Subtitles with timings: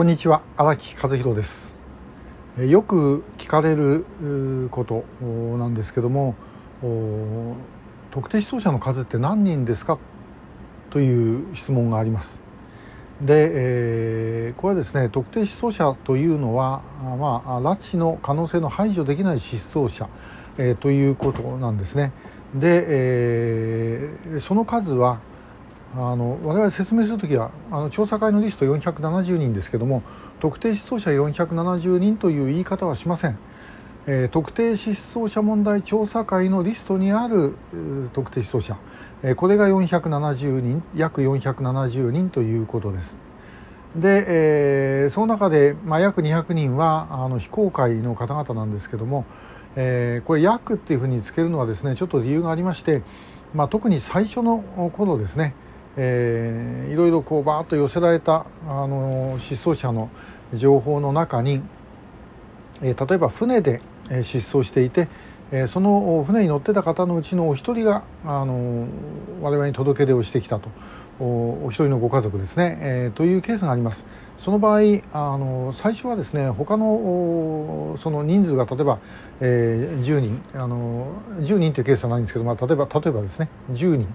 [0.00, 1.74] こんにちは荒木和弘です。
[2.56, 4.06] よく聞かれる
[4.70, 5.04] こと
[5.58, 6.34] なんですけども
[8.10, 9.98] 特定失踪者の数って何人ですか？
[10.88, 12.40] という質問があります。
[13.20, 20.08] で、えー、これはですね特定失踪者というのは、まあ、拉致の可能性の排除できない失踪者、
[20.56, 22.12] えー、ということなんですね。
[22.54, 25.20] で、えー、その数は
[25.96, 30.02] あの我々説明するときはあの調査会のリスト470人ですけども
[30.38, 33.38] 特定失踪者470人という言い方はしません、
[34.06, 37.56] えー、特定失踪者問題調査会のリストにある
[38.12, 38.78] 特定失踪者、
[39.24, 43.18] えー、これが470人約470人ということです。
[43.96, 49.24] で、えー、その中で、まあ、約200人はあの非公開の方々なんですけども、
[49.74, 53.02] えー、これ約っていうふうにつけるのはですねちょっと理由がありまして、
[53.52, 54.58] まあ、特に最初の
[54.92, 55.54] 頃ですね
[55.96, 60.08] えー、いろいろこうバーッと寄せられたあの失踪者の
[60.54, 61.62] 情報の中に、
[62.82, 63.80] えー、例えば船で
[64.22, 65.08] 失踪していて、
[65.52, 68.86] えー、その船に乗ってた方のうちのお一人があの
[69.42, 70.68] 我々に届け出をしてきたと。
[71.22, 74.06] お一人のご家族ですね、えー、というケースがあります。
[74.38, 74.80] その場合
[75.12, 78.98] あの最初はですね他のその人数が例えば、
[79.40, 81.08] えー、10人あの
[81.40, 84.08] 10人というケースはないんですけど、まあ、例えば例えばですね10人。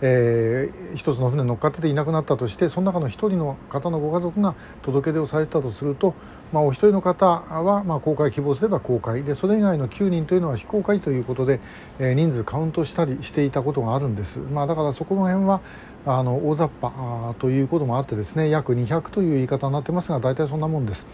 [0.00, 6.14] えー、一つの船に乗っかってていなくなったとしてその中の一人の方のご家族が届け出をされたとすると、
[6.52, 11.60] まあ、お一人の方は、まあ、公開希望すれば公開でそれ以外の9人というのは非公開ということで、
[11.98, 15.60] えー、人数カウントしたりしていたことがあるんです、まあ、だからそこの辺は
[16.06, 21.06] あの大雑把ということもあってですね約200という言い方になってますが大体そんなもんです。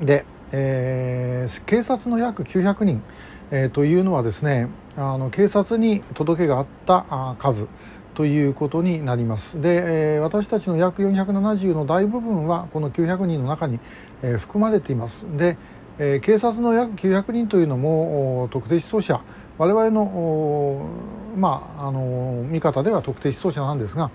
[0.00, 3.02] で、えー、警察の約900人
[3.50, 7.68] えー、というのはですねあの警察に届けがあった数
[8.14, 9.60] ということになります。
[9.60, 13.80] で、えー、私たちの約470の大部分はこの900人の中に、
[14.22, 15.26] えー、含まれています。
[15.36, 15.56] で、
[15.98, 19.20] えー、警察の約900人というのも特定失踪者
[19.58, 20.88] 我々の
[21.36, 24.10] まああの見方では特定失踪者なんですが、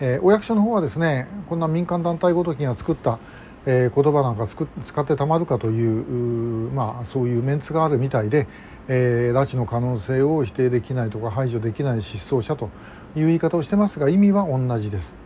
[0.00, 3.18] えー、お役所の方はですねこんな民間団体ごときが作った
[3.66, 4.64] えー、言葉なんか使
[5.00, 8.46] ってたまるかというまあ、そういうメンツがあるみたいで、
[8.88, 12.70] えー、拉致の可能性を否定できないとか排除できない失踪者と
[13.16, 15.16] いう言い方をしてますが意味は同じです。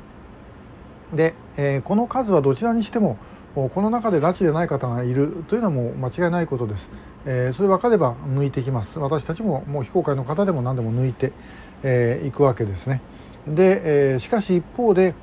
[1.12, 3.18] で、えー、この数はどちらにしても
[3.54, 6.90] この中で拉致でない方がいるというのはもう間違いないことです。
[7.24, 8.98] えー、それ分かれば抜いていきます。
[8.98, 11.30] 私たちももう非公開の方でも何でも抜いてい、
[11.84, 13.00] えー、くわけですね。
[13.46, 15.14] で、えー、しかし一方で、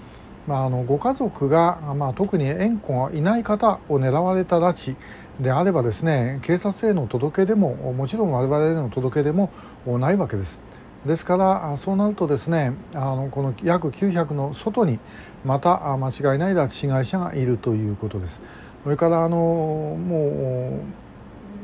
[0.47, 4.95] まあ、あのご家族が、まあ、特に縁故がいない方を狙われた拉致
[5.39, 9.51] であればですね警察への届け出ももちろん我々への届け出も
[9.85, 10.61] ないわけです。
[11.05, 14.99] ですからそうなるとですねあのこの約900の外に
[15.43, 18.41] また間違いない拉致被害者がいるということです。
[18.83, 20.79] それからあのも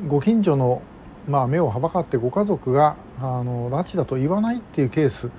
[0.05, 0.81] うご近所の、
[1.27, 5.29] まあ、目をはばかってご家族があの拉致だと言わないっていうケース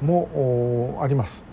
[0.00, 1.51] もあります。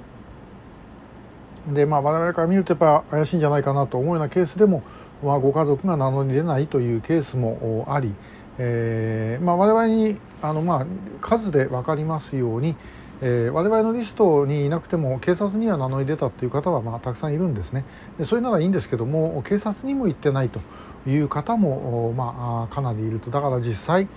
[1.74, 4.84] でまあ我々から見るとやっぱ怪しいんじゃないかなと思うようなケースでも、
[5.24, 8.14] まあ、ご家族が名乗り出ないというケースもあり、
[8.58, 10.86] えーまあ、我々にあの、まあ、
[11.22, 12.76] 数で分かりますように、
[13.22, 17.86] えー、我々のリストにいなくても警察には名乗り出たという方は、まあ、たくさんいるんですね
[18.18, 20.60] でそれならいいんですけども警察にも行ってないと
[21.08, 24.08] いう方も、まあ、かなりいるとだから実際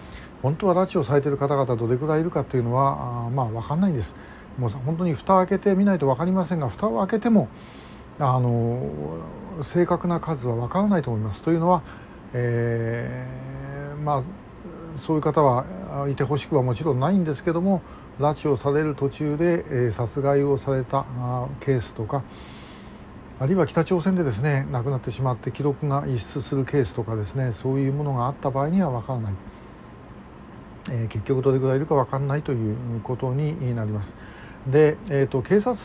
[0.42, 4.16] 本当は拉致をされている方々どれくらいいるかというのは、まあ、分かんないんです。
[4.58, 7.48] もう本当に蓋を開けてみないと分かりませんが蓋を開けても
[8.18, 8.90] あの
[9.62, 11.42] 正確な数は分からないと思います。
[11.42, 11.82] というのは、
[12.32, 14.22] えー、まあ
[14.96, 15.64] そういう方は
[16.08, 17.82] いてほしくはもちろんないんですけども
[18.20, 21.04] 拉致をされる途中で、えー、殺害をされた
[21.60, 22.22] ケースとか
[23.41, 29.34] あるいは北朝鮮でですね亡くなってしまって記録が逸失するケースとかですねそういうものがあった場合には分からない、
[30.91, 34.14] えー、結局どれぐらいいるか分からないということになります。
[34.66, 35.76] で、えーと、警察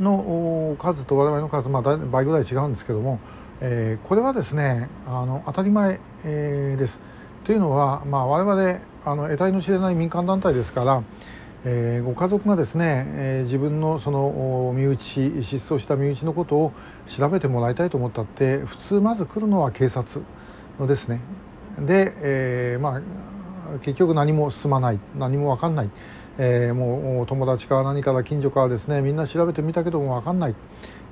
[0.00, 3.20] の数と我々の数、まあ、倍ぐらい違うんですけども、
[3.60, 7.00] えー、これはですねあの当たり前、えー、です。
[7.44, 11.02] というのは、まあ、我々あの得体の知れない民間団体ですから、
[11.64, 16.72] えー、ご家族がですね、えー、自分のその身内失踪した身内のことを
[17.06, 20.24] 調べてもらいたいと思ったって普通まず来るのは警察
[20.80, 21.20] ですね。
[21.78, 25.90] で、えーまあ、結局何も進まない何も分かんない。
[26.38, 30.54] えー、もう友達か何から近所かですねみんな調べてみたけども分かんない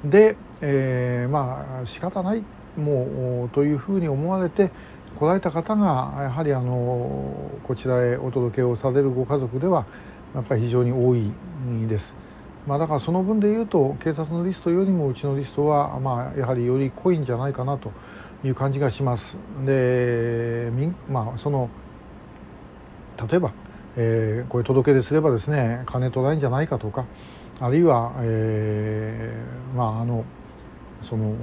[0.04, 2.44] で、えー、まあ仕方ない
[2.76, 4.70] もうというふうに思われて
[5.19, 9.86] 来られた方がやはりあのこちらへお届けをされるご家族では
[10.34, 11.30] やっぱり非常に多い
[11.86, 12.16] です。
[12.66, 17.90] まあ、だからその分でいうと警察のリストよりもうちのリストは、まあ、やはりより濃いんじゃないかなと
[18.44, 19.36] いう感じがします。
[19.66, 20.70] で、
[21.08, 21.68] まあ、その
[23.28, 23.52] 例えば、
[23.96, 27.04] えー、こういう届け出すればですね金取らないんじゃないかとか
[27.60, 30.24] あるいは、えー、まああの
[31.02, 31.34] その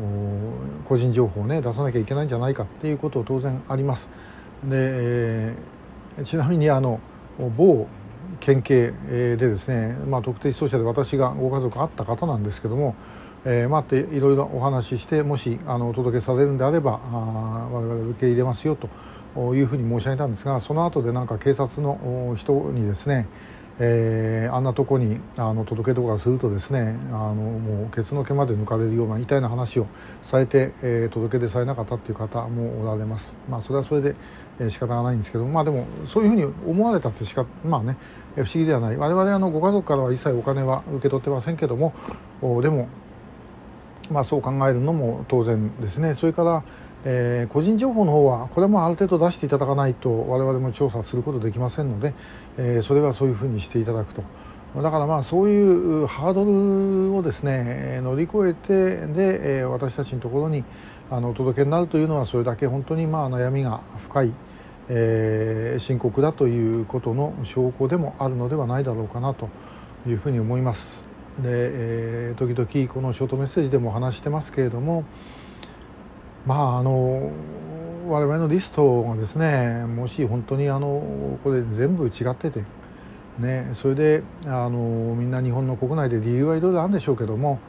[0.87, 4.09] 個人情報をね出さなきゃいけないんじゃないかっていうこと当然あります。
[4.63, 6.99] で、えー、ちなみにあの
[7.57, 7.87] 某
[8.39, 12.95] 県警でですね、まあ、特定失踪者で私がご家族あった方なんですけども、
[13.45, 18.89] えー、待っていろいろお話ししてもしあのお届けされるんであればあ我々受け入れますよと
[19.35, 23.27] いうふうに申し上げたんですがその後でなんか警察の人にですね
[23.81, 29.87] えー、あんなとこにあの届けとかするとですねあのもうケツの毛まで抜かれるような痛いな話を
[30.21, 33.37] されて、えー、届け出されなかったっていう方もおられます。
[33.49, 34.15] まあ、それはそれで、
[34.59, 37.95] えー、仕方がないんですけどまあでもそういうふうに思われたってしかまあね
[38.35, 41.93] 不思議ではない我々あのご家族からは一切お金は受け取ってませんけども
[42.41, 42.89] おでも
[44.11, 46.63] まあそう考えるのも当然ですねそれから
[47.05, 52.13] えー、個人情報の方はこれもある程度出していただかないと我々も調査することできませんので、
[52.57, 54.23] えー、それはそういうふうにしていただくと
[54.75, 60.63] だからまあそういうハードルをですね乗り越えてで、えー、私たちのところに
[61.09, 64.33] あのお届けになるというのはそれだけ本当にまあ悩みが深い、
[64.89, 69.49] えー、深刻だということの証拠でもあるのではないだろうかなと
[70.07, 71.05] いうふうに思います。
[71.39, 75.03] で、えー、時々このショートメッセージでも話してますけれども
[76.49, 77.29] まああの
[78.07, 82.63] 我々のリストがですねもし本当にあのこれ全部違ってて、
[83.37, 87.59] ね、それであのみんな日本の国内で理由はいろいろあるんでしょうけども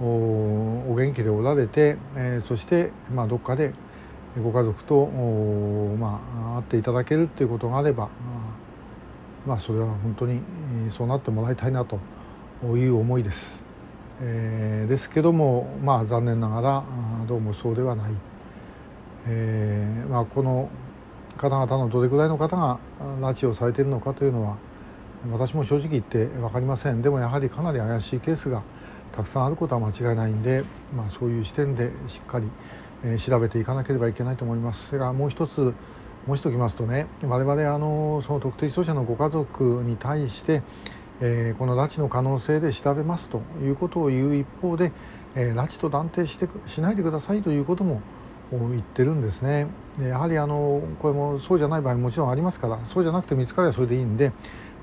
[0.00, 3.74] お元気でおられて、えー、そして、まあ、どっかで
[4.42, 5.06] ご家族と、
[5.98, 6.22] ま
[6.54, 8.08] あ、会っていただけるっていうことがあれば、
[9.46, 10.40] まあ、それは本当に
[10.88, 11.98] そうなってもらいたいなと
[12.64, 13.68] いう思いです。
[14.22, 16.84] えー、ですけども、まあ、残念ながら
[17.30, 18.12] どうもそうではない、
[19.28, 20.68] えーまあ、この
[21.36, 22.80] 方々のどれぐらいの方が
[23.20, 24.56] 拉致をされているのかというのは
[25.30, 27.02] 私も正直言って分かりません。
[27.02, 28.64] でもやはりかなり怪しいケースが
[29.12, 32.48] たくさんあることは間違いないんで、まあ、そういう視点でしっかり、
[33.04, 34.88] えー、調べていかなければいけないと思います。
[34.88, 35.72] それからもう一つ
[36.26, 40.62] 申しておきますとね我々あのその特定失踪者のご家族に対して
[41.22, 44.90] えー、この拉致の可能性で調べますということを言う一方で、
[45.34, 48.00] え、拉致と断定してしないでくださいということも
[48.50, 49.68] 言ってるんですね。
[50.00, 54.32] やはりあのこれもそうじゃない場合ももちろんありますからそうじゃなくて見つかればそれでいいんで、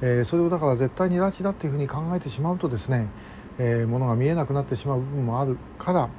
[0.02, 3.08] え、それをだから絶対に拉致だっていうふうに考えてしまうとですね、
[3.60, 6.10] えー、ものが見えなくなってしまう部分もあるから、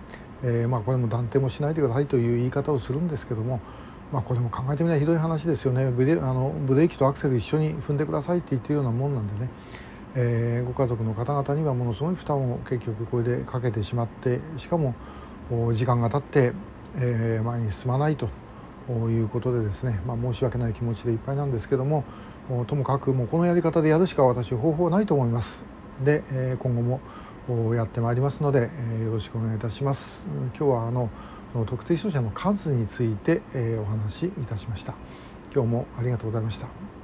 [0.43, 3.61] えー、まあ、これも断定もしないでくださいという言い方をするんですけども、
[4.13, 5.91] まあ、これも考えてみないひどい話ですよね。
[5.91, 9.51] ブレあのブレーキとアクセル一緒に踏んでくださいって言ってるようなもんなんでね。
[10.15, 14.95] え、ご家族の方々にはものすごい負担を結局これでかけてしまってしかも
[15.75, 16.53] 時間が経って、
[16.99, 18.29] え、前に進まないと
[18.91, 22.05] いうことでですね、まあ、申し訳ない気持ちでいっぱいなんですけども
[22.67, 25.65] ともかくもうこのやり方でやるしか私方法はないと思います。
[26.03, 27.01] で、え、今後も
[27.75, 28.71] やってまいりますので、
[29.01, 30.27] え、よろしくお願いいたします。
[30.57, 31.11] 今日はあの
[31.67, 34.95] 特定失踪者の数について、え、お話しいたしました。
[35.55, 36.89] 今日もありがとうございました。